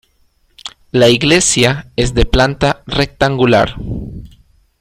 [0.89, 3.75] La iglesia es de planta rectangular.